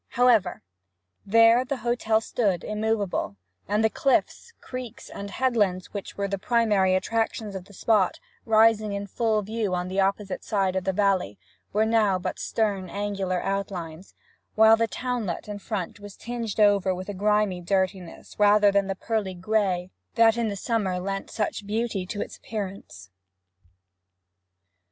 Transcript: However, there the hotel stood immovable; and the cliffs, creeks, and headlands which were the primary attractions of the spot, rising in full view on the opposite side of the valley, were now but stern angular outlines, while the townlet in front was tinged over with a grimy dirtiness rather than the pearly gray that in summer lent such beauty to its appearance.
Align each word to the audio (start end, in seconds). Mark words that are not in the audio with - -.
However, 0.17 0.63
there 1.27 1.63
the 1.63 1.77
hotel 1.85 2.21
stood 2.21 2.63
immovable; 2.63 3.35
and 3.67 3.83
the 3.85 3.89
cliffs, 3.91 4.51
creeks, 4.59 5.11
and 5.11 5.29
headlands 5.29 5.93
which 5.93 6.17
were 6.17 6.27
the 6.27 6.39
primary 6.39 6.95
attractions 6.95 7.53
of 7.53 7.65
the 7.65 7.73
spot, 7.73 8.19
rising 8.43 8.93
in 8.93 9.05
full 9.05 9.43
view 9.43 9.75
on 9.75 9.89
the 9.89 9.99
opposite 9.99 10.43
side 10.43 10.75
of 10.75 10.85
the 10.85 10.91
valley, 10.91 11.37
were 11.71 11.85
now 11.85 12.17
but 12.17 12.39
stern 12.39 12.89
angular 12.89 13.43
outlines, 13.43 14.15
while 14.55 14.75
the 14.75 14.87
townlet 14.87 15.47
in 15.47 15.59
front 15.59 15.99
was 15.99 16.15
tinged 16.17 16.59
over 16.59 16.95
with 16.95 17.07
a 17.07 17.13
grimy 17.13 17.61
dirtiness 17.61 18.35
rather 18.39 18.71
than 18.71 18.87
the 18.87 18.95
pearly 18.95 19.35
gray 19.35 19.91
that 20.15 20.35
in 20.35 20.55
summer 20.55 20.97
lent 20.99 21.29
such 21.29 21.67
beauty 21.67 22.07
to 22.07 22.21
its 22.21 22.37
appearance. 22.37 23.11